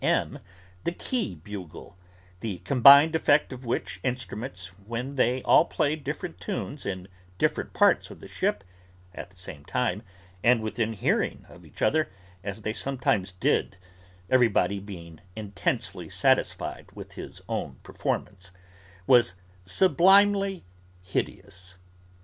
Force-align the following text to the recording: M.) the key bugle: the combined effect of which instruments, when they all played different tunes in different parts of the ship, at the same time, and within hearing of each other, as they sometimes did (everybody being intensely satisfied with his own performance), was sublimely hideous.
M.) 0.03 0.39
the 0.83 0.91
key 0.93 1.35
bugle: 1.35 1.95
the 2.39 2.57
combined 2.63 3.15
effect 3.15 3.53
of 3.53 3.63
which 3.67 3.99
instruments, 4.01 4.71
when 4.87 5.13
they 5.13 5.43
all 5.43 5.65
played 5.65 6.03
different 6.03 6.39
tunes 6.39 6.87
in 6.87 7.07
different 7.37 7.71
parts 7.73 8.09
of 8.09 8.19
the 8.19 8.27
ship, 8.27 8.63
at 9.13 9.29
the 9.29 9.37
same 9.37 9.63
time, 9.63 10.01
and 10.43 10.63
within 10.63 10.93
hearing 10.93 11.45
of 11.49 11.63
each 11.63 11.83
other, 11.83 12.09
as 12.43 12.63
they 12.63 12.73
sometimes 12.73 13.31
did 13.33 13.77
(everybody 14.27 14.79
being 14.79 15.21
intensely 15.35 16.09
satisfied 16.09 16.91
with 16.95 17.11
his 17.13 17.39
own 17.47 17.75
performance), 17.83 18.49
was 19.05 19.35
sublimely 19.65 20.65
hideous. 21.03 21.77